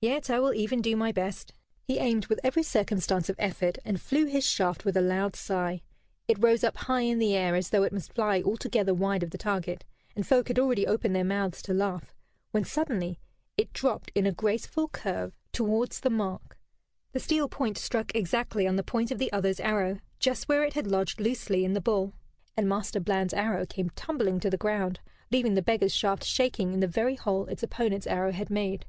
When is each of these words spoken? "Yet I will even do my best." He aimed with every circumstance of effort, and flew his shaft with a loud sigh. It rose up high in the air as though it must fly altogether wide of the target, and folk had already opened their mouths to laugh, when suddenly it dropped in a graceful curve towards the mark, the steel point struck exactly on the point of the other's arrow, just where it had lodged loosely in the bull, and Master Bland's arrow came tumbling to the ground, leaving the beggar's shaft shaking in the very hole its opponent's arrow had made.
"Yet 0.00 0.30
I 0.30 0.38
will 0.38 0.54
even 0.54 0.82
do 0.82 0.94
my 0.94 1.10
best." 1.10 1.52
He 1.82 1.98
aimed 1.98 2.28
with 2.28 2.38
every 2.44 2.62
circumstance 2.62 3.28
of 3.28 3.34
effort, 3.40 3.76
and 3.84 4.00
flew 4.00 4.26
his 4.26 4.46
shaft 4.48 4.84
with 4.84 4.96
a 4.96 5.00
loud 5.00 5.34
sigh. 5.34 5.82
It 6.28 6.38
rose 6.40 6.62
up 6.62 6.76
high 6.76 7.00
in 7.00 7.18
the 7.18 7.34
air 7.34 7.56
as 7.56 7.70
though 7.70 7.82
it 7.82 7.92
must 7.92 8.12
fly 8.12 8.40
altogether 8.40 8.94
wide 8.94 9.24
of 9.24 9.30
the 9.30 9.36
target, 9.36 9.84
and 10.14 10.24
folk 10.24 10.46
had 10.46 10.60
already 10.60 10.86
opened 10.86 11.16
their 11.16 11.24
mouths 11.24 11.60
to 11.62 11.74
laugh, 11.74 12.14
when 12.52 12.62
suddenly 12.62 13.18
it 13.56 13.72
dropped 13.72 14.12
in 14.14 14.26
a 14.26 14.30
graceful 14.32 14.86
curve 14.86 15.32
towards 15.50 15.98
the 15.98 16.08
mark, 16.08 16.56
the 17.10 17.18
steel 17.18 17.48
point 17.48 17.76
struck 17.76 18.14
exactly 18.14 18.68
on 18.68 18.76
the 18.76 18.84
point 18.84 19.10
of 19.10 19.18
the 19.18 19.32
other's 19.32 19.58
arrow, 19.58 19.98
just 20.20 20.48
where 20.48 20.62
it 20.62 20.74
had 20.74 20.86
lodged 20.86 21.18
loosely 21.18 21.64
in 21.64 21.72
the 21.72 21.80
bull, 21.80 22.12
and 22.56 22.68
Master 22.68 23.00
Bland's 23.00 23.34
arrow 23.34 23.66
came 23.66 23.90
tumbling 23.96 24.38
to 24.38 24.50
the 24.50 24.56
ground, 24.56 25.00
leaving 25.32 25.54
the 25.54 25.60
beggar's 25.62 25.92
shaft 25.92 26.22
shaking 26.22 26.72
in 26.72 26.78
the 26.78 26.86
very 26.86 27.16
hole 27.16 27.46
its 27.46 27.64
opponent's 27.64 28.06
arrow 28.06 28.30
had 28.30 28.50
made. 28.50 28.86